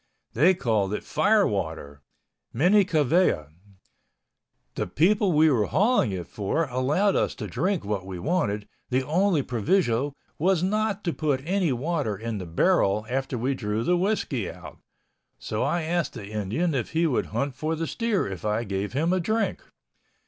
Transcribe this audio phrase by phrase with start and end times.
[0.33, 3.49] They called it fire water—Minnie Kavea.
[4.73, 9.05] The people we were hauling it for allowed us to drink what we wanted, the
[9.05, 13.95] only proviso was not to put any water in the barrel after we drew the
[13.95, 14.79] whiskey out,
[15.37, 18.93] so I asked the Indian if he would hunt for the steer if I gave
[18.93, 19.61] him a drink.